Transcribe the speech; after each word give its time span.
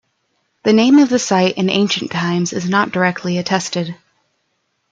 The 0.63 0.73
name 0.73 0.97
of 0.97 1.09
the 1.09 1.19
site 1.19 1.59
in 1.59 1.69
ancient 1.69 2.09
times 2.09 2.53
is 2.53 2.67
not 2.67 2.89
directly 2.91 3.37
attested. 3.37 3.95